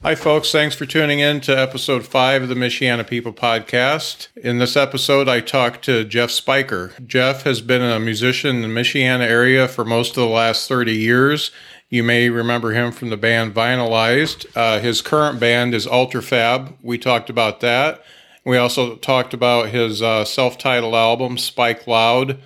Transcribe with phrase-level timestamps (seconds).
[0.00, 0.52] Hi, folks.
[0.52, 4.28] Thanks for tuning in to episode five of the Michiana People podcast.
[4.36, 7.04] In this episode, I talked to Jeff Spicher.
[7.04, 10.94] Jeff has been a musician in the Michiana area for most of the last 30
[10.94, 11.50] years.
[11.88, 14.46] You may remember him from the band Vinylized.
[14.54, 16.74] Uh, his current band is Ultrafab.
[16.80, 18.04] We talked about that.
[18.44, 22.38] We also talked about his uh, self titled album, Spikeloud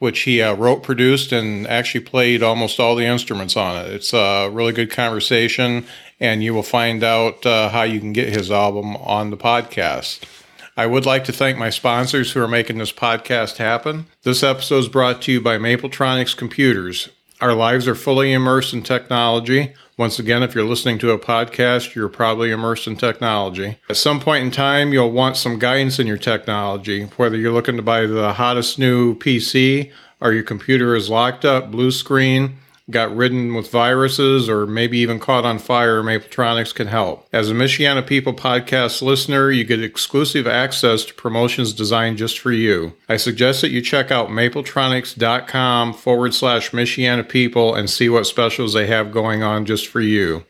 [0.00, 3.92] which he uh, wrote, produced, and actually played almost all the instruments on it.
[3.92, 5.86] It's a really good conversation,
[6.20, 10.20] and you will find out uh, how you can get his album on the podcast.
[10.76, 14.06] I would like to thank my sponsors who are making this podcast happen.
[14.22, 17.08] This episode is brought to you by Mapletronics Computers.
[17.40, 19.74] Our lives are fully immersed in technology.
[19.96, 23.78] Once again, if you're listening to a podcast, you're probably immersed in technology.
[23.88, 27.76] At some point in time, you'll want some guidance in your technology, whether you're looking
[27.76, 32.56] to buy the hottest new PC or your computer is locked up, blue screen,
[32.90, 37.26] got ridden with viruses, or maybe even caught on fire, Mapletronics can help.
[37.32, 42.52] As a Michiana People podcast listener, you get exclusive access to promotions designed just for
[42.52, 42.92] you.
[43.08, 48.72] I suggest that you check out mapletronics.com forward slash Michiana People and see what specials
[48.72, 50.44] they have going on just for you.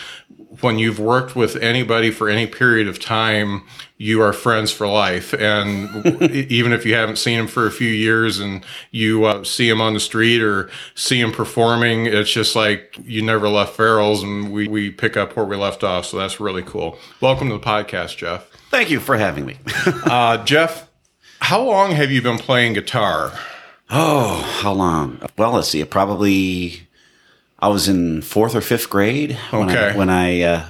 [0.61, 3.63] when you've worked with anybody for any period of time,
[3.99, 5.33] you are friends for life.
[5.33, 9.69] And even if you haven't seen them for a few years and you uh, see
[9.69, 14.25] them on the street or see them performing, it's just like you never left Farrell's
[14.25, 16.07] and we, we pick up where we left off.
[16.07, 16.99] So that's really cool.
[17.21, 18.51] Welcome to the podcast, Jeff.
[18.71, 19.59] Thank you for having me.
[19.87, 20.91] uh, Jeff,
[21.39, 23.33] how long have you been playing guitar?
[23.89, 25.21] Oh, how long?
[25.39, 25.85] Well, let's see.
[25.85, 26.86] Probably
[27.59, 29.91] I was in fourth or fifth grade when okay.
[29.91, 30.67] I, when I uh,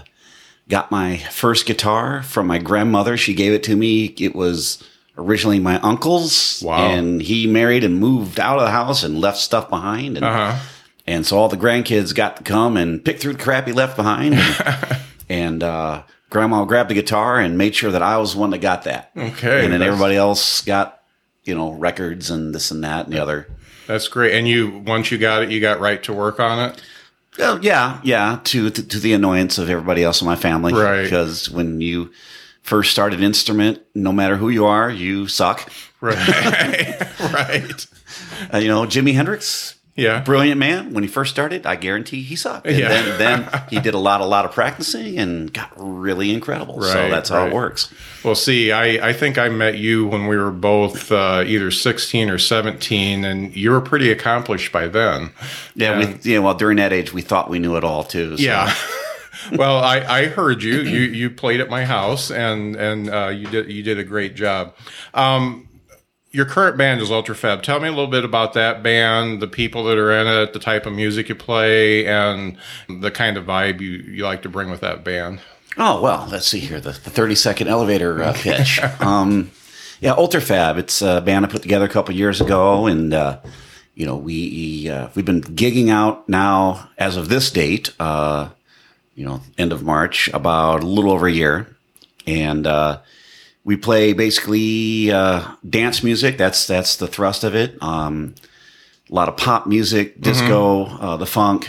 [0.69, 3.17] got my first guitar from my grandmother.
[3.17, 4.07] She gave it to me.
[4.19, 4.83] It was
[5.19, 6.63] originally my uncle's.
[6.65, 6.77] Wow.
[6.79, 10.17] And he married and moved out of the house and left stuff behind.
[10.17, 10.59] And, Uh-huh.
[11.07, 13.97] and so all the grandkids got to come and pick through the crap he left
[13.97, 14.35] behind.
[14.35, 14.97] And,
[15.29, 18.59] and uh, grandma grabbed the guitar and made sure that I was the one that
[18.59, 19.11] got that.
[19.17, 21.01] Okay, And then everybody else got,
[21.45, 23.49] you know, records and this and that and the other.
[23.87, 24.35] That's great.
[24.35, 26.83] And you, once you got it, you got right to work on it.
[27.39, 28.41] Oh, yeah, yeah.
[28.45, 31.03] To, to to the annoyance of everybody else in my family, Right.
[31.03, 32.11] Because when you
[32.63, 35.71] first start an instrument, no matter who you are, you suck.
[36.01, 37.01] Right.
[37.21, 37.87] right.
[38.53, 40.21] Uh, you know, Jimi Hendrix, Yeah.
[40.21, 40.93] brilliant man.
[40.93, 42.67] When he first started, I guarantee he sucked.
[42.67, 42.89] And Yeah.
[42.89, 46.83] then, then he did a lot, a lot of practicing and got really incredible.
[46.83, 47.93] so Right, that's how it works.
[48.23, 52.29] Well, see, I, I think I met you when we were both uh, either 16
[52.29, 55.31] or 17, and you were pretty accomplished by then.
[55.75, 56.39] Yeah, And- we, yeah.
[56.41, 58.37] Well, during that age, we thought we knew it all too.
[58.37, 58.75] so- Yeah.
[59.53, 60.81] well, I, I heard you.
[60.81, 64.35] You you played at my house, and and uh, you did you did a great
[64.35, 64.75] job.
[65.15, 65.69] Um,
[66.37, 67.63] your current band is Ultrafab.
[67.63, 70.59] Tell me a little bit about that band, the people that are in it, the
[70.59, 72.59] type of music you play, and
[72.91, 75.41] the kind of vibe you, you like to bring with that band.
[75.79, 78.79] Oh well, let's see here the, the thirty second elevator uh, pitch.
[79.01, 79.51] um,
[80.01, 80.77] yeah, Ultrafab.
[80.77, 83.41] It's a band I put together a couple years ago, and uh,
[83.95, 87.95] you know we uh, we've been gigging out now as of this date.
[87.99, 88.51] Uh,
[89.15, 91.75] you know, end of March, about a little over a year,
[92.27, 93.01] and uh,
[93.67, 96.39] we play basically uh, dance music.
[96.39, 97.77] That's that's the thrust of it.
[97.83, 98.35] Um,
[99.11, 101.69] a lot of pop music, disco, uh, the funk.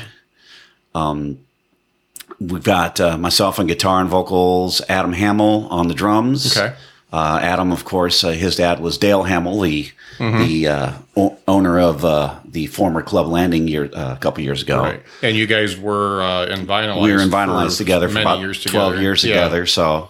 [2.39, 6.55] We've got uh, myself on guitar and vocals, Adam Hamill on the drums.
[6.55, 6.75] Okay.
[7.11, 9.89] Uh, Adam, of course, uh, his dad was Dale Hamill, the
[10.19, 14.61] the uh, o- owner of uh, the former Club Landing year uh, a couple years
[14.61, 14.81] ago.
[14.81, 15.01] Right.
[15.23, 17.01] And you guys were uh, in Vinylized.
[17.01, 19.01] We were in Vinylized together for many about years twelve together.
[19.03, 19.35] years Yeah.
[19.35, 19.65] together.
[19.65, 20.09] So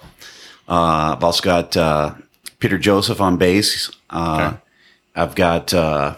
[0.67, 2.13] uh, I've also got uh,
[2.59, 3.91] Peter Joseph on bass.
[4.09, 4.57] Uh, Okay.
[5.15, 6.15] I've got uh,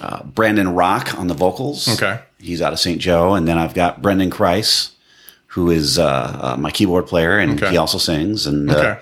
[0.00, 1.86] uh, Brandon Rock on the vocals.
[2.00, 2.18] Okay.
[2.38, 2.98] He's out of St.
[3.00, 3.34] Joe.
[3.34, 4.92] And then I've got Brendan Kreis,
[5.48, 7.72] who is uh, uh, my keyboard player, and Okay.
[7.72, 8.46] he also sings.
[8.46, 9.00] And uh, Okay.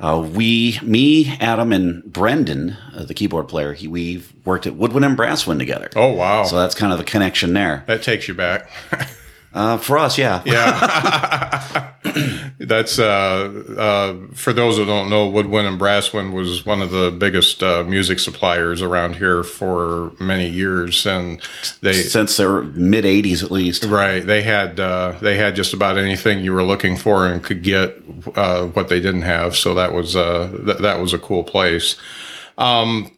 [0.00, 5.04] uh, we, me, Adam, and Brendan, uh, the keyboard player, he, we've worked at Woodwind
[5.04, 5.90] and Brasswind together.
[5.94, 6.44] Oh wow.
[6.44, 7.84] So that's kind of the connection there.
[7.88, 8.70] that takes you back.
[9.52, 10.42] Uh, for us, yeah.
[10.44, 11.92] Yeah.
[12.58, 17.10] That's uh, uh, for those who don't know, Woodwind and Brasswind was one of the
[17.10, 21.40] biggest uh, music suppliers around here for many years, and
[21.82, 23.84] they Since their mid 80s at least.
[23.84, 27.62] right they had uh, they had just about anything you were looking for and could
[27.62, 28.02] get
[28.34, 29.56] uh, what they didn't have.
[29.56, 31.96] So that was uh, th- that was a cool place.
[32.58, 33.10] Um,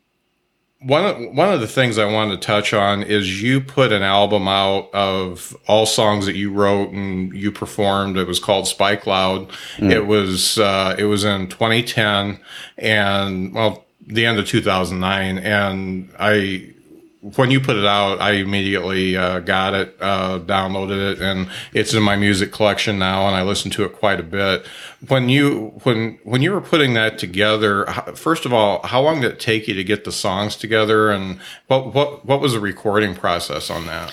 [0.82, 4.02] one of, one of the things I wanted to touch on is you put an
[4.02, 8.16] album out of all songs that you wrote and you performed.
[8.16, 9.50] It was called Spikeloud.
[9.92, 12.38] It was uh, it was in 2010
[12.78, 16.74] and well the end of 2009 and I
[17.22, 21.94] when you put it out, I immediately uh, got it, uh, downloaded it, and it's
[21.94, 24.66] in my music collection now, and I listen to it quite a bit.
[25.06, 27.86] When you when when you were putting that together,
[28.16, 31.38] first of all, how long did it take you to get the songs together, and
[31.68, 34.12] what what what was the recording process on that?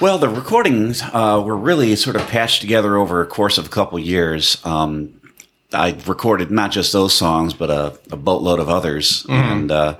[0.00, 3.70] Well, the recordings uh, were really sort of patched together over a course of a
[3.70, 4.60] couple years.
[4.66, 5.20] Um,
[5.72, 9.24] I recorded not just those songs, but a, a boatload of others.
[9.28, 9.96] And uh,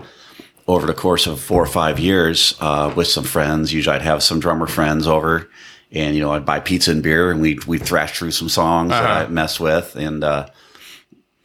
[0.69, 4.23] over the course of four or five years uh, with some friends, usually I'd have
[4.23, 5.49] some drummer friends over.
[5.93, 8.91] And, you know, I'd buy pizza and beer and we'd, we'd thrash through some songs
[8.91, 9.25] that Uh-huh.
[9.25, 9.95] I messed with.
[9.95, 10.47] And, uh,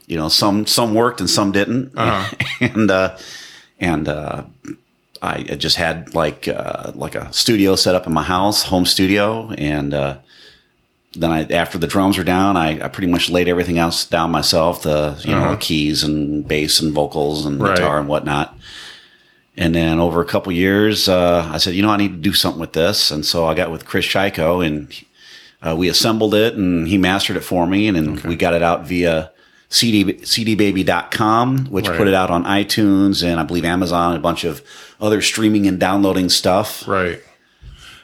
[0.07, 1.93] you know, some, some worked and some didn't.
[2.59, 3.15] and, uh,
[3.79, 4.43] and, uh,
[5.23, 9.51] I just had like uh, like a studio set up in my house, home studio,
[9.55, 10.17] and uh,
[11.13, 14.31] then I after the drums were down, I, I pretty much laid everything else down
[14.31, 17.75] myself, the you know keys and bass and vocals and Right.
[17.77, 18.57] guitar and whatnot.
[19.61, 22.33] And then over a couple years, uh, I said, you know, I need to do
[22.33, 24.91] something with this, and so I got with Chris Chyko, and
[25.61, 28.63] uh, we assembled it, and he mastered it for me, and then we got it
[28.63, 29.29] out via
[29.69, 31.97] CD, cdbaby.com, which Right.
[31.97, 34.61] put it out on iTunes and I believe Amazon and a bunch of
[34.99, 36.87] other streaming and downloading stuff.
[36.87, 37.21] Right.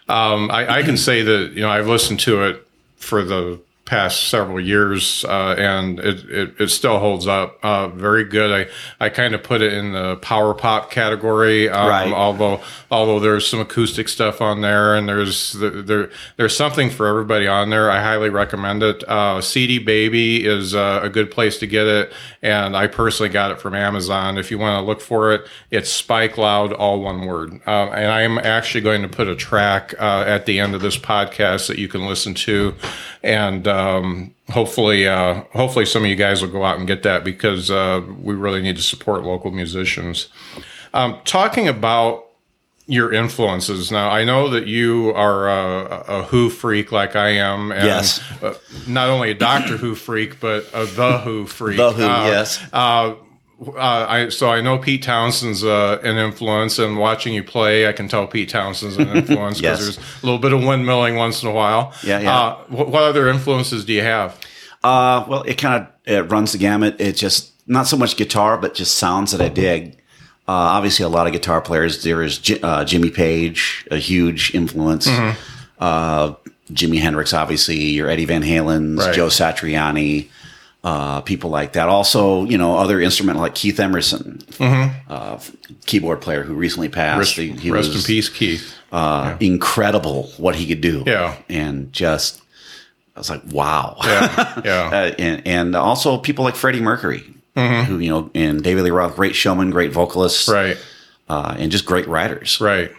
[0.08, 2.66] Um, I, I can say that you know I've listened to it
[2.98, 8.24] for the past several years, uh, and it, it, it still holds up uh, very
[8.26, 8.68] good.
[9.00, 12.14] I, I kind of put it in the power pop category, um, Right.
[12.14, 17.48] although although there's some acoustic stuff on there, and there's there there's something for everybody
[17.48, 17.90] on there.
[17.90, 19.04] I highly recommend it.
[19.08, 22.14] Uh, CD Baby is uh, a good place to get it,
[22.44, 24.38] and I personally got it from Amazon.
[24.38, 27.52] If you want to look for it, it's Spikeloud, all one word.
[27.66, 30.82] Um, and I am actually going to put a track uh, at the end of
[30.82, 32.76] this podcast that you can listen to,
[33.28, 37.04] and uh, um, hopefully, uh, hopefully, some of you guys will go out and get
[37.04, 40.30] that because uh, we really need to support local musicians.
[40.94, 42.24] Um, talking about
[42.88, 47.72] your influences now, I know that you are a, a Who freak like I am,
[47.72, 48.22] and Yes.
[48.42, 48.54] uh,
[48.88, 51.78] not only a Doctor Who freak, but a The Who freak.
[51.78, 52.60] The Who, Uh, yes.
[53.60, 53.72] Uh,
[54.08, 58.08] I so I know Pete Townshend's uh, an influence, and watching you play, I can
[58.08, 59.96] tell Pete Townshend's an influence because Yes.
[59.96, 61.92] there's a little bit of windmilling once in a while.
[62.04, 62.40] Yeah, yeah.
[62.40, 64.40] Uh, what, what other influences do you have?
[64.84, 66.98] Uh, well, it kind of it runs the gamut.
[67.00, 69.94] It's just not so much guitar, but just sounds that I dig.
[70.48, 72.04] Uh, obviously, a lot of guitar players.
[72.04, 75.08] There is uh, Jimmy Page, a huge influence.
[75.08, 75.38] Mm-hmm.
[75.80, 76.36] Uh,
[76.72, 77.78] Jimi Hendrix, obviously.
[77.78, 79.16] Your Eddie Van Halen's, Right.
[79.16, 80.30] Joe Satriani,
[80.84, 81.90] uh, people like that.
[81.90, 85.40] Also, you know, other instrumental like Keith Emerson, uh,
[85.86, 87.36] keyboard player who recently passed.
[87.36, 87.50] Mm-hmm.
[87.52, 88.74] Rest, He- he rest was, in peace, Keith.
[88.92, 91.04] Uh, Incredible what he could do.
[91.06, 91.36] Yeah.
[91.50, 92.42] and just
[93.16, 93.98] I was like, wow.
[94.04, 97.24] Yeah, yeah, uh, and, and also people like Freddie Mercury,
[97.56, 100.78] who you know, and David Lee Roth, great showman, great vocalists, right,
[101.28, 102.62] uh, and just great writers.
[102.62, 102.92] right.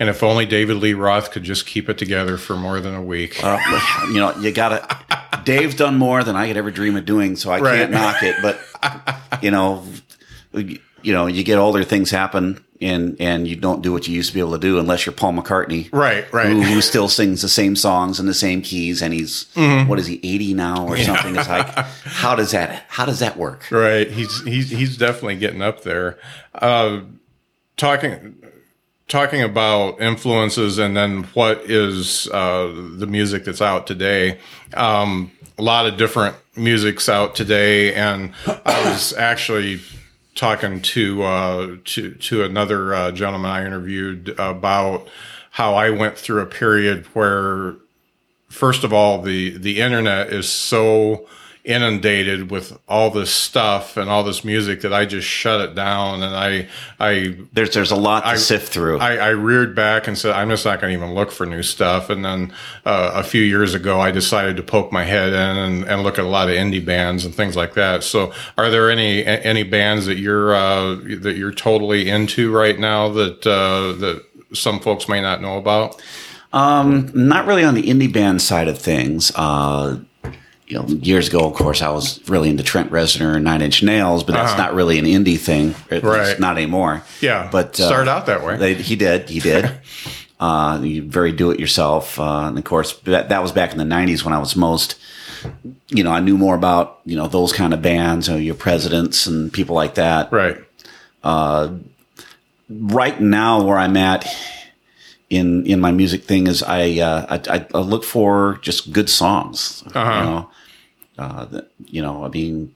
[0.00, 3.02] And if only David Lee Roth could just keep it together for more than a
[3.02, 3.42] week.
[3.44, 3.58] Uh,
[4.08, 4.84] you know, you gotta.
[5.44, 7.78] Dave's done more than I could ever dream of doing, so I Right.
[7.78, 8.36] can't knock it.
[8.42, 8.60] But
[9.42, 9.84] you know,
[10.52, 14.28] you know, you get older, things happen, and and you don't do what you used
[14.30, 16.46] to be able to do unless you're Paul McCartney, right, right.
[16.48, 19.88] Who, who still sings the same songs in the same keys, and he's Mm-hmm.
[19.88, 21.36] what is he, eighty now or something?
[21.36, 23.66] It's like, how does that how does that work?
[23.70, 24.10] Right.
[24.10, 26.18] He's he's he's definitely getting up there.
[26.54, 27.00] Uh,
[27.76, 28.36] talking
[29.08, 34.38] talking about influences and then what is uh, the music that's out today.
[34.74, 39.80] Um, a lot of different music's out today, and I was actually
[40.34, 45.08] talking to uh, to to another uh, gentleman I interviewed about
[45.50, 47.76] how I went through a period where
[48.48, 51.26] first of all, the the internet is so
[51.64, 56.22] inundated with all this stuff and all this music that I just shut it down
[56.22, 56.68] and I
[57.00, 58.98] I There's there's a lot to sift through.
[58.98, 61.62] I, I reared back and said I'm just not going to even look for new
[61.62, 62.10] stuff.
[62.10, 62.52] And then
[62.84, 66.18] uh, a few years ago, I decided to poke my head in and, and look
[66.18, 68.04] at a lot of indie bands and things like that.
[68.04, 73.08] So, are there any any bands that you're uh, that you're totally into right now
[73.08, 76.02] that uh, that some folks may not know about?
[76.52, 79.32] Um, not really on the indie band side of things.
[79.34, 79.98] Uh,
[80.66, 83.82] you know, years ago, of course, I was really into Trent Reznor and Nine Inch
[83.82, 85.74] Nails, but that's not really an indie thing.
[85.90, 86.00] Uh-huh.
[86.00, 86.40] Right.
[86.40, 87.02] not anymore.
[87.20, 88.56] Yeah, but uh, started out that way.
[88.56, 89.28] They, he did.
[89.28, 89.70] He did.
[90.40, 93.78] uh, you very do it yourself, uh, and of course, that, that was back in
[93.78, 94.96] the '90s when I was most.
[95.88, 98.54] You know, I knew more about you know those kind of bands, you know, your
[98.54, 100.32] presidents and people like that.
[100.32, 100.56] Right.
[102.70, 104.26] right now where I'm at
[105.30, 109.82] in in my music thing is I uh, I, I look for just good songs.
[109.94, 110.50] uh You know,
[111.18, 112.74] uh, that, you know, I mean,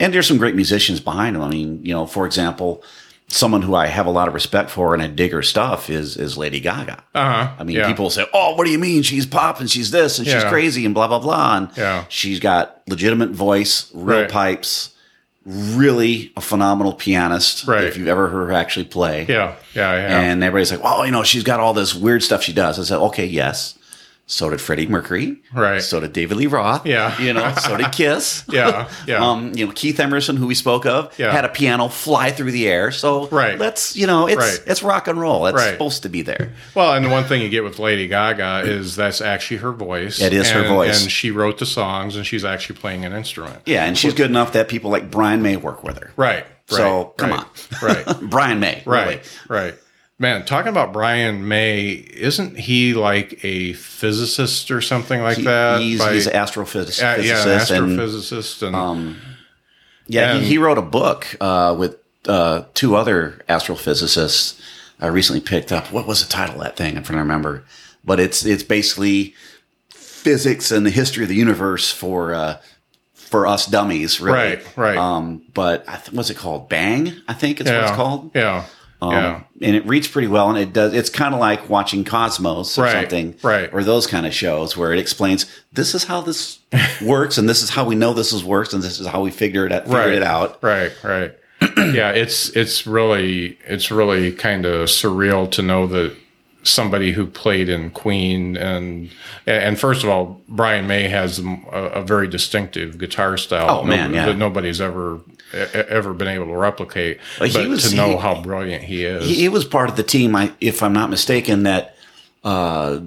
[0.00, 1.42] and there's some great musicians behind them.
[1.42, 2.82] I mean, you know, for example,
[3.28, 6.16] someone who I have a lot of respect for and I dig her stuff is
[6.16, 7.02] is Lady Gaga.
[7.14, 7.52] Uh huh.
[7.60, 9.02] I mean, people say, "Oh, what do you mean?
[9.02, 12.04] She's pop and she's this and she's crazy and blah blah blah." And Yeah.
[12.08, 14.30] she's got legitimate voice, real Right.
[14.30, 14.90] pipes,
[15.46, 17.66] really a phenomenal pianist.
[17.68, 17.84] Right.
[17.84, 19.54] If you've ever heard her actually play, Yeah.
[19.74, 19.90] Yeah.
[19.90, 20.10] I have.
[20.10, 22.78] and everybody's like, well, you know, she's got all this weird stuff she does.
[22.78, 23.78] I said, okay, yes.
[24.28, 25.36] So did Freddie Mercury.
[25.54, 25.80] Right.
[25.80, 26.84] So did David Lee Roth.
[26.84, 27.16] Yeah.
[27.20, 28.42] You know, so did Kiss.
[28.50, 29.24] Yeah, yeah.
[29.24, 31.30] um, you know, Keith Emerson, who we spoke of, Yeah.
[31.30, 32.90] had a piano fly through the air.
[32.90, 33.56] So Right.
[33.56, 34.58] let's, you know, it's Right.
[34.66, 35.46] it's rock and roll.
[35.46, 35.70] It's Right.
[35.70, 36.52] supposed to be there.
[36.74, 40.20] Well, and the one thing you get with Lady Gaga is that's actually her voice.
[40.20, 41.02] It is her voice.
[41.02, 43.60] and she wrote the songs, and she's actually playing an instrument.
[43.64, 46.10] Yeah, and she's good enough that people like Brian May work with her.
[46.16, 46.44] Right.
[46.68, 47.44] So, come right,
[47.80, 48.20] Right.
[48.22, 48.82] Brian May.
[48.84, 49.06] Right.
[49.06, 49.20] really.
[49.48, 49.74] Right.
[50.18, 55.80] Man, talking about Brian May, isn't he like a physicist or something like that?
[55.80, 57.18] He's, By- he's an astrophysicist.
[57.18, 59.16] uh, yeah, an and astrophysicist, and
[60.06, 64.58] Yeah, And- he, he wrote a book uh, with uh, two other astrophysicists.
[64.98, 65.92] I recently picked up.
[65.92, 66.96] What was the title of that thing?
[66.96, 67.64] I'm trying to remember.
[68.02, 69.34] But it's it's basically
[69.90, 72.58] physics and the history of the universe for uh,
[73.12, 74.38] for us dummies, really.
[74.38, 74.96] Right, right.
[74.96, 76.68] Um, but I th- what's it called?
[76.70, 78.30] Bang, I think it's yeah, what it's called.
[78.34, 78.64] Yeah.
[79.06, 79.42] Um, yeah.
[79.62, 80.92] And it reads pretty well, and it does.
[80.92, 83.72] It's kind of like watching Cosmos or Right, something, right.
[83.72, 86.58] Or those kind of shows where it explains this is how this
[87.02, 89.30] works, and this is how we know this is works, and this is how we
[89.30, 90.12] figured it figured right.
[90.12, 90.62] it out.
[90.62, 91.34] Right, right.
[91.76, 96.14] yeah, it's it's really it's really kind of surreal to know that
[96.62, 99.10] somebody who played in Queen and
[99.46, 103.80] and first of all, Brian May has a, a very distinctive guitar style.
[103.80, 104.26] Oh, man, no- yeah.
[104.26, 105.20] that nobody's ever
[105.52, 107.18] ever been able to replicate.
[107.38, 110.34] But was- to know he- how brilliant he is, He, was part of the team,
[110.36, 111.96] I, if I'm not mistaken, that
[112.44, 113.00] uh,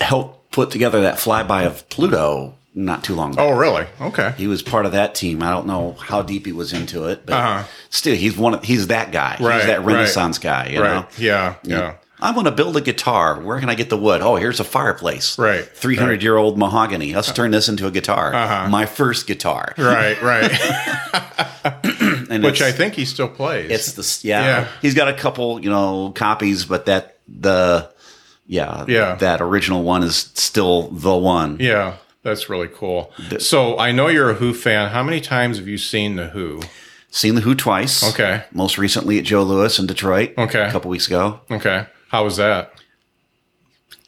[0.00, 3.42] helped put together that flyby of Pluto not too long ago.
[3.48, 3.86] Oh, really?
[4.00, 4.34] Okay.
[4.36, 5.42] He was part of that team.
[5.42, 7.64] I don't know how deep he was into it, but Uh-huh.
[7.90, 8.54] still, he's one.
[8.54, 9.36] Of, he's that guy.
[9.40, 9.94] Right, He's that right.
[9.94, 10.68] Renaissance guy.
[10.70, 10.94] You right.
[10.94, 11.06] know.
[11.18, 11.54] Yeah.
[11.62, 11.94] Yeah.
[12.24, 13.38] I want to build a guitar.
[13.40, 14.20] Where can I get the wood?
[14.22, 15.38] Oh, here's a fireplace.
[15.38, 17.14] Right, Three hundred year old mahogany.
[17.14, 18.34] Let's turn this into a guitar.
[18.34, 18.68] Uh-huh.
[18.70, 19.74] My first guitar.
[19.78, 20.20] Right.
[20.22, 20.50] Right.
[22.30, 23.70] And Which I think he still plays.
[23.70, 24.68] It's the yeah, Yeah.
[24.82, 27.90] He's got a couple, you know, copies, but that the
[28.46, 29.14] yeah Yeah.
[29.16, 31.58] that original one is still the one.
[31.60, 31.96] yeah.
[32.22, 33.12] That's really cool.
[33.38, 34.88] So I know you're a Who fan.
[34.88, 36.62] How many times have you seen the Who?
[37.10, 38.02] Seen the Who twice.
[38.14, 38.44] Okay.
[38.50, 40.32] Most recently at Joe Louis in Detroit.
[40.38, 40.62] Okay.
[40.66, 41.40] A couple weeks ago.
[41.50, 41.84] Okay.
[42.14, 42.72] How was that?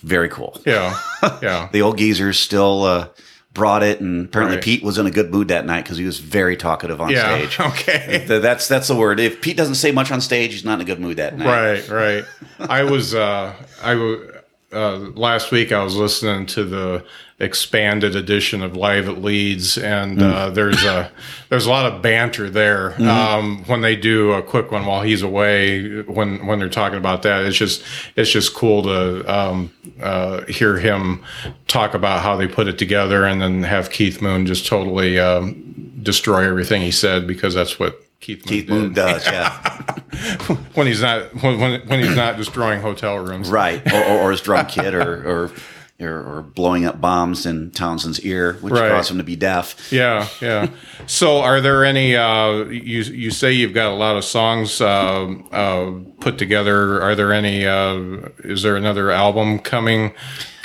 [0.03, 0.61] Very cool.
[0.65, 0.97] Yeah.
[1.43, 1.69] Yeah.
[1.73, 3.09] The old geezers still uh,
[3.53, 4.65] brought it, and apparently Right.
[4.65, 7.37] Pete was in a good mood that night because he was very talkative on yeah.
[7.37, 7.59] stage.
[7.61, 8.25] Okay.
[8.29, 9.19] That's that's the word.
[9.19, 11.89] If Pete doesn't say much on stage, he's not in a good mood that night.
[11.89, 12.25] Right, right.
[12.61, 14.33] I was uh I w-
[14.77, 17.05] uh last week I was listening to the
[17.39, 21.11] expanded edition of Live at Leeds and uh there's a
[21.49, 22.95] there's a lot of banter there.
[23.03, 27.23] Um when they do a quick one while he's away when when they're talking about
[27.23, 27.83] that it's just
[28.17, 31.23] it's just cool to um uh hear him
[31.69, 35.63] talk about how they put it together and then have Keith Moon just totally um
[36.03, 39.51] destroy everything he said because that's what Keith Moon Keith did Moon does, yeah.
[40.75, 43.49] when he's not when, when, he's not destroying hotel rooms.
[43.51, 43.81] right.
[43.93, 45.51] Or, or, or his drunk kid, or, or
[45.99, 48.91] or blowing up bombs in Townshend's ear, which Right.
[48.91, 49.91] caused him to be deaf.
[49.91, 50.69] Yeah, yeah.
[51.07, 52.15] So, are there any?
[52.17, 57.01] Uh, you you say you've got a lot of songs uh, uh, put together.
[57.01, 57.67] Are there any?
[57.67, 60.13] Uh, is there another album coming?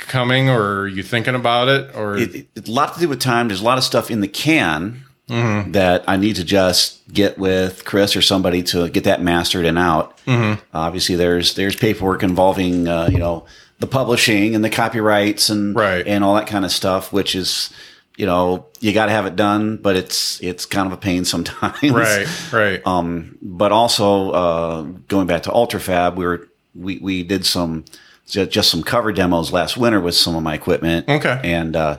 [0.00, 1.94] Coming, or are you thinking about it?
[1.96, 3.48] Or It, it, it's a lot to do with time.
[3.48, 5.72] There's a lot of stuff in the can Mm-hmm.
[5.72, 9.78] that I need to just get with Chris or somebody to get that mastered and
[9.78, 10.18] out.
[10.26, 10.60] Mm-hmm.
[10.74, 13.46] Obviously, there's there's paperwork involving uh, you know
[13.80, 16.06] the publishing and the copyrights and Right.
[16.06, 17.70] and all that kind of stuff, which is
[18.16, 21.24] you know you got to have it done, but it's it's kind of a pain
[21.34, 21.82] sometimes.
[21.82, 22.86] right, right.
[22.86, 27.84] Um, but also uh, going back to Ultrafab, we were we we did some
[28.26, 31.08] just some cover demos last winter with some of my equipment.
[31.08, 31.40] Okay.
[31.42, 31.98] and uh,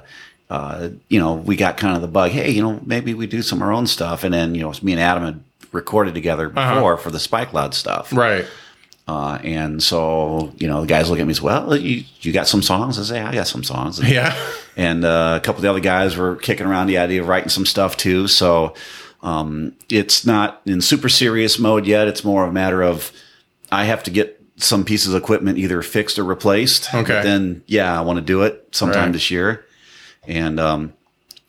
[0.53, 2.31] uh, you know we got kind of the bug.
[2.31, 4.73] Hey, you know maybe we do some of our own stuff, and then you know
[4.81, 5.39] me and Adam had
[5.71, 8.13] recorded together before for the Spikeloud stuff.
[8.13, 8.45] right.
[9.05, 12.31] Uh, and so you know the guys look at me and say, "Well, you you
[12.31, 14.33] got some songs?" I say, "I got some songs." And, Yeah.
[14.77, 17.49] and uh, a couple of the other guys were kicking around the idea of writing
[17.49, 18.27] some stuff too.
[18.29, 18.75] So
[19.21, 22.07] um, it's not in super serious mode yet.
[22.07, 23.11] It's more a matter of
[23.73, 26.93] I have to get some pieces of equipment either fixed or replaced.
[26.93, 27.01] Okay.
[27.13, 29.13] But then, yeah, I want to do it sometime Right.
[29.13, 29.65] this year,
[30.27, 30.93] and um,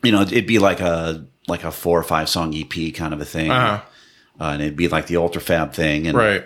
[0.03, 3.21] you know, it'd be like a like a four or five song EP kind of
[3.21, 3.81] a thing, Uh-huh.
[4.41, 6.45] uh, and it'd be like the Ultrafab thing, and Right.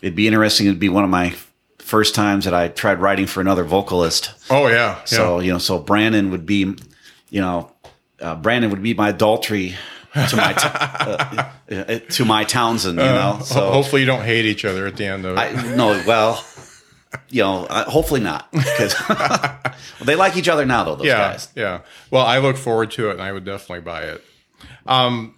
[0.00, 0.66] it'd be interesting.
[0.66, 1.34] It'd be one of my
[1.78, 4.30] first times that I tried writing for another vocalist.
[4.50, 4.74] Oh yeah.
[4.96, 5.04] yeah.
[5.04, 6.74] So you know, so Brandon would be,
[7.30, 7.70] you know,
[8.20, 9.74] uh, Brandon would be my Daltrey
[10.28, 10.68] to my t-
[11.76, 12.98] uh, uh, to my Townshend.
[12.98, 15.40] You know, so hopefully you don't hate each other at the end of it.
[15.40, 16.44] I no, well,
[17.28, 18.94] you know, uh, hopefully not because
[20.04, 20.96] they like each other now though.
[20.96, 21.48] Those yeah, guys.
[21.54, 21.80] yeah.
[22.10, 24.24] Well, I look forward to it, and I would definitely buy it.
[24.86, 25.36] Um,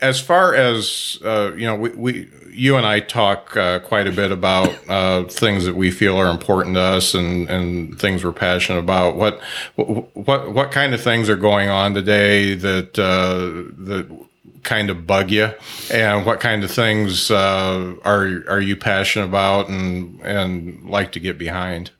[0.00, 4.12] as far as uh, you know, we, we you and I talk uh, quite a
[4.12, 8.32] bit about uh, things that we feel are important to us and and things we're
[8.32, 9.16] passionate about.
[9.16, 9.40] What
[9.74, 14.26] what what kind of things are going on today that uh, that
[14.62, 15.50] kind of bug you,
[15.92, 21.20] and what kind of things uh, are are you passionate about and and like to
[21.20, 21.90] get behind?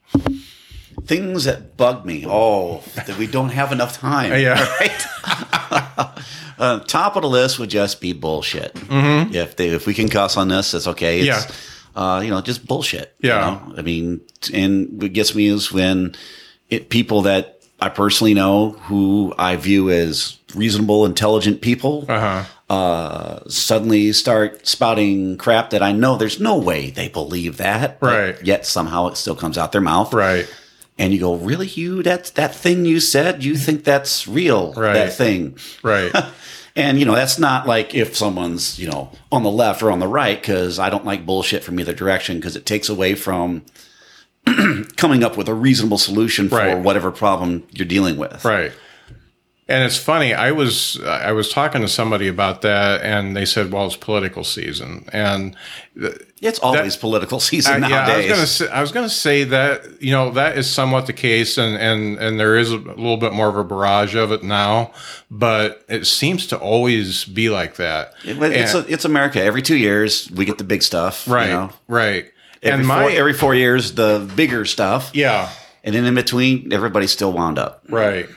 [1.05, 2.25] Things that bug me.
[2.27, 4.31] Oh, that we don't have enough time.
[4.41, 4.59] Yeah.
[4.79, 5.05] Right.
[6.59, 8.73] uh, top of the list would just be bullshit.
[8.73, 9.33] Mm-hmm.
[9.33, 11.19] If they, if we can cuss on this, it's okay.
[11.19, 11.51] It's, Yeah.
[11.95, 13.15] Uh, you know, just bullshit.
[13.19, 13.39] you Yeah.
[13.39, 13.75] know?
[13.77, 14.21] I mean,
[14.53, 16.15] and what gets me is when
[16.69, 22.43] it people that I personally know who I view as reasonable, intelligent people Uh-huh.
[22.73, 27.97] uh, suddenly start spouting crap that I know there's no way they believe that.
[28.01, 28.35] Right.
[28.43, 30.13] Yet somehow it still comes out their mouth.
[30.13, 30.47] Right.
[30.97, 34.73] And you go, really, you that that thing you said, you think that's real?
[34.73, 34.93] Right.
[34.93, 35.57] That thing.
[35.83, 36.11] Right.
[36.75, 39.97] And you know, that's not like if someone's you know on the left or on
[39.97, 43.63] the right, because I don't like bullshit from either direction, because it takes away from
[44.97, 46.77] coming up with a reasonable solution for Right.
[46.77, 48.43] whatever problem you're dealing with.
[48.45, 48.71] Right.
[49.69, 50.33] And it's funny.
[50.33, 54.45] I was I was talking to somebody about that, and they said, "Well, it's political
[54.45, 55.57] season." And
[56.41, 58.31] It's always political season I, yeah, I was nowadays.
[58.31, 61.75] gonna say, I was gonna say that you know that is somewhat the case, and
[61.75, 64.91] and and there is a little bit more of a barrage of it now,
[65.29, 68.13] but it seems to always be like that.
[68.23, 69.43] It- it's, And- a, it's America.
[69.43, 71.27] Every two years, we get the big stuff.
[71.27, 71.73] right, You know?
[71.89, 72.31] right.
[72.67, 75.11] Every, and my four, every four years, the bigger stuff.
[75.13, 75.49] yeah,
[75.83, 77.83] And then in between, everybody's still wound up.
[77.89, 78.27] Right.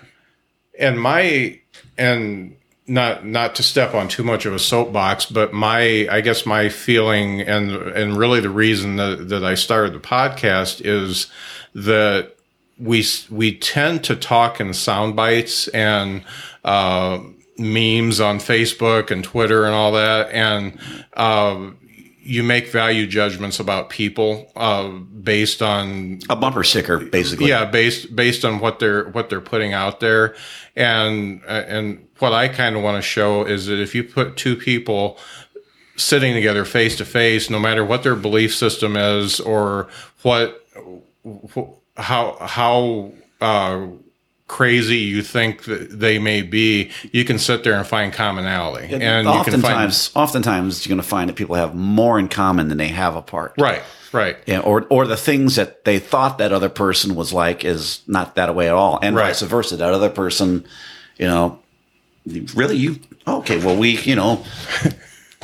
[0.79, 1.59] and my
[1.99, 6.45] and not not to step on too much of a soapbox, but my I guess
[6.45, 11.29] my feeling and and really the reason that, that I started the podcast is
[11.75, 12.35] that
[12.79, 16.25] we we tend to talk in sound bites and
[16.64, 17.21] uh,
[17.59, 20.79] memes on Facebook and Twitter and all that, and
[21.14, 21.71] uh,
[22.31, 27.49] you make value judgments about people uh, based on A bumper sticker, basically.
[27.49, 30.37] yeah based based on what they're what they're putting out there
[30.77, 34.37] and uh, and what i kind of want to show is that if you put
[34.37, 35.19] two people
[35.97, 39.88] sitting together face to face no matter what their belief system is or
[40.23, 40.64] what
[41.97, 43.87] how how uh,
[44.51, 49.27] crazy you think that they may be you can sit there and find commonality and
[49.29, 52.67] you can find oftentimes, oftentimes you're going to find that people have more in common
[52.69, 53.55] than they have apart.
[53.59, 53.83] right
[54.13, 58.03] right Yeah, or or the things that they thought that other person was like is
[58.09, 59.29] not that way at all, and Right.
[59.29, 59.77] vice versa.
[59.77, 60.65] That other person,
[61.17, 61.61] you know,
[62.57, 63.59] really you okay?
[63.65, 64.45] Well, we you know.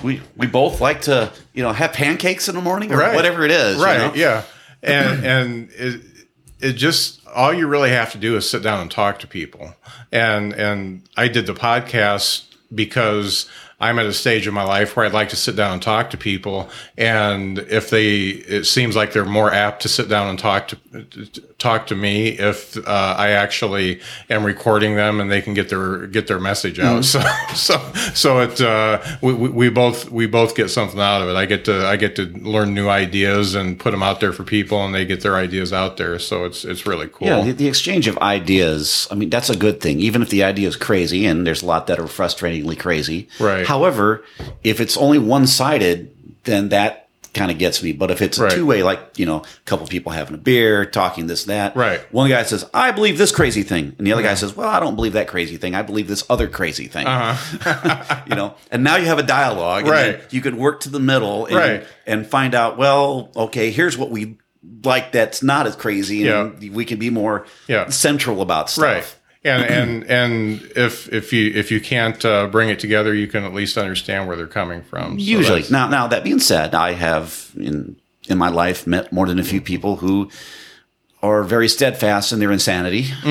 [0.05, 3.15] We, we both like to you know have pancakes in the morning or Right.
[3.15, 4.13] whatever it is you right know?
[4.15, 4.43] yeah
[4.83, 6.03] and and it,
[6.61, 9.75] it just all you really have to do is sit down and talk to people.
[10.13, 13.49] And and i did the podcast because
[13.81, 16.11] i'm at a stage in my life where i'd like to sit down and talk
[16.11, 20.39] to people and if they it seems like they're more apt to sit down and
[20.39, 20.77] talk to
[21.59, 26.07] talk to me if uh, i actually am recording them and they can get their
[26.07, 27.21] get their message out so
[27.55, 27.79] so
[28.15, 31.47] so it uh, we, we we both we both get something out of it i
[31.47, 34.85] get to i get to learn new ideas and put them out there for people
[34.85, 37.69] and they get their ideas out there so it's it's really cool Yeah, the, the
[37.69, 39.09] exchange of ideas.
[39.11, 41.67] I mean, that's a good thing, even if the idea is crazy, and there's a
[41.67, 43.29] lot that are frustratingly crazy.
[43.41, 43.66] Right.
[43.67, 44.25] However,
[44.65, 46.11] if it's only one sided,
[46.45, 47.03] then that
[47.35, 47.93] kind of gets me.
[47.93, 48.53] But if it's a Right.
[48.53, 52.01] two way, like you know, a couple people having a beer, talking this that, Right.
[52.11, 54.81] One guy says, "I believe this crazy thing," and the other guy says, "Well, I
[54.81, 55.75] don't believe that crazy thing.
[55.75, 57.07] I believe this other crazy thing."
[58.27, 60.03] you know, and now you have a dialogue, and Uh-huh.
[60.13, 60.21] Right.
[60.31, 61.85] You could work to the middle, and, Right.
[62.07, 62.79] and find out.
[62.79, 64.37] Well, okay, here's what we
[64.85, 65.13] like.
[65.13, 66.71] That's not as crazy, and Yeah.
[66.73, 67.89] we can be more Yeah.
[67.91, 68.83] central about stuff.
[68.85, 69.15] right
[69.47, 73.45] and and and if if you if you can't uh, bring it together you can
[73.45, 75.19] at least understand where they're coming from.
[75.19, 77.97] So Usually, now now that being said, I have in
[78.29, 80.31] in my life met more than a few people who
[81.23, 83.07] are very steadfast in their insanity.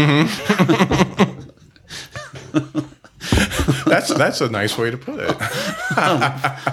[3.86, 5.36] that's that's a nice way to put it.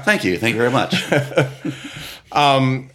[0.05, 1.05] Thank you, thank you very much.
[2.33, 2.91] um,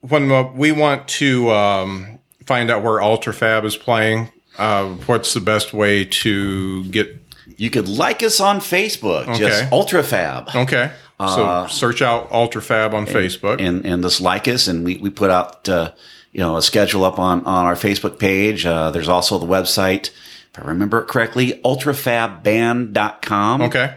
[0.00, 5.72] when we want to um, find out where ultrafab is playing uh, what's the best
[5.72, 7.22] way to get?
[7.56, 10.92] You could like us on Facebook, just UltraFab, okay.
[11.18, 13.58] So search out ultrafab on facebook.
[13.60, 15.92] and and just like us, and we we put out uh,
[16.32, 18.66] you know a schedule up on on our Facebook page.
[18.66, 20.10] Uh, there's also the website,
[20.54, 23.62] if I remember it correctly, ultrafabBand.com.
[23.62, 23.96] okay.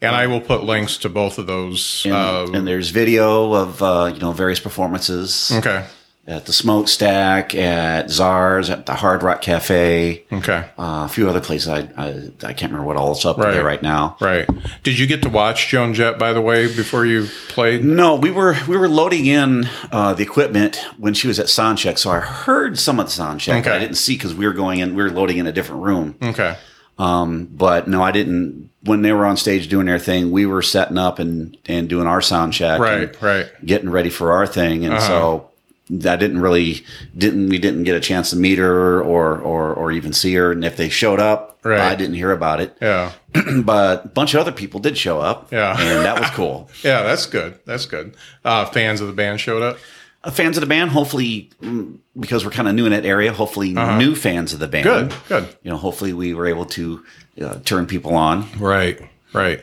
[0.00, 3.82] And i will put links to both of those And, uh, and there's video of
[3.82, 5.52] uh, you know various performances.
[5.52, 5.84] Okay
[6.28, 11.40] at the Smokestack, at Czars, at the Hard Rock Cafe, okay uh, a few other
[11.40, 11.68] places.
[11.68, 12.08] I, I
[12.42, 13.52] I can't remember what all is up Right.
[13.52, 14.16] there right now.
[14.20, 14.46] right
[14.82, 18.30] did you get to watch joan jett by the way before you played No, we
[18.30, 22.20] were we were loading in uh, the equipment when she was at soundcheck, so I
[22.20, 23.60] heard some of the soundcheck.
[23.60, 23.70] Okay.
[23.70, 26.16] I didn't see because we were going in, we were loading in a different room.
[26.22, 26.56] okay
[26.98, 28.68] Um, But no, I didn't.
[28.82, 32.06] When they were on stage doing their thing, we were setting up and and doing
[32.06, 35.47] our sound check, right right getting ready for our thing, and so.
[35.90, 36.84] I didn't really
[37.16, 40.52] didn't we didn't get a chance to meet her or or or even see her,
[40.52, 41.80] and if they showed up, Right.
[41.80, 42.76] I didn't hear about it.
[42.80, 43.12] yeah
[43.64, 45.72] But a bunch of other people did show up, Yeah.
[45.78, 46.68] and that was cool.
[46.84, 49.78] yeah that's good that's good uh, fans of the band showed up
[50.24, 53.32] Uh, fans of the band, hopefully, mm, because we're kind of new in that area,
[53.32, 54.86] hopefully new fans of the band.
[54.88, 55.08] Uh-huh.
[55.08, 57.04] good good You know, hopefully we were able to
[57.40, 58.46] uh, turn people on.
[58.58, 58.98] Right,
[59.32, 59.62] right.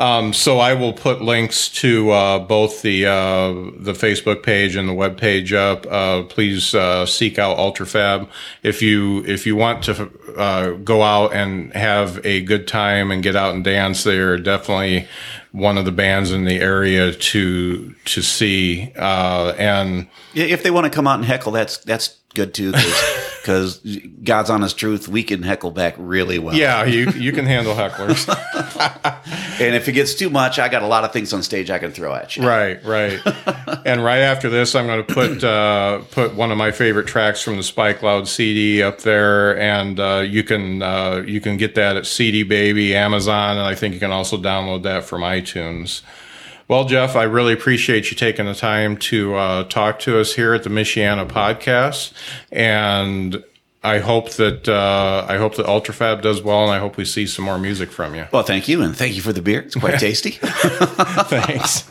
[0.00, 4.88] Um, so I will put links to uh, both the uh, the Facebook page and
[4.88, 5.86] the web page up.
[5.86, 8.26] Uh, please uh, seek out Ultrafab
[8.62, 13.22] if you if you want to uh, go out and have a good time and
[13.22, 14.02] get out and dance.
[14.02, 15.06] They are definitely
[15.52, 18.94] one of the bands in the area to to see.
[18.96, 22.72] Uh, and If they want to come out and heckle, that's that's good too.
[23.40, 23.78] Because
[24.24, 26.54] God's honest truth, we can heckle back really well.
[26.54, 28.26] yeah, you you can handle hecklers.
[29.60, 31.78] And if it gets too much, I got a lot of things on stage I
[31.78, 32.48] can throw at you.
[32.48, 33.20] Right, right.
[33.84, 37.42] and right after this, I'm going to put uh, put one of my favorite tracks
[37.42, 41.98] from the Spikeloud CD up there, and uh, you can uh, you can get that
[41.98, 46.00] at CD Baby, Amazon, and I think you can also download that from iTunes.
[46.70, 50.54] Well, Jeff, I really appreciate you taking the time to uh, talk to us here
[50.54, 52.12] at the Michiana Podcast,
[52.52, 53.42] and
[53.82, 57.26] I hope that uh, I hope that Ultrafab does well, and I hope we see
[57.26, 58.28] some more music from you.
[58.30, 59.62] Well, thank you, and thank you for the beer.
[59.62, 60.38] It's quite tasty.
[60.40, 61.90] Thanks.